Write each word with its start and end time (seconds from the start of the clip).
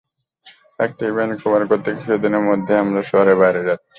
একটা 0.79 1.03
event 1.07 1.33
cover 1.43 1.63
করতে 1.71 1.89
কিছুদিনের 1.97 2.43
মধ্যেই 2.49 2.81
আমরা 2.83 3.01
শহরের 3.09 3.37
বাইরে 3.41 3.61
যাচ্ছি। 3.67 3.87